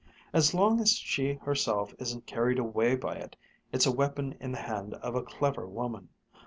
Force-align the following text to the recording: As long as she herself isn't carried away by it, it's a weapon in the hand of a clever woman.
As 0.33 0.55
long 0.55 0.79
as 0.79 0.93
she 0.93 1.35
herself 1.35 1.93
isn't 1.99 2.25
carried 2.25 2.57
away 2.57 2.95
by 2.95 3.17
it, 3.17 3.35
it's 3.71 3.85
a 3.85 3.91
weapon 3.91 4.33
in 4.39 4.51
the 4.51 4.57
hand 4.57 4.95
of 4.95 5.13
a 5.13 5.21
clever 5.21 5.67
woman. 5.67 6.09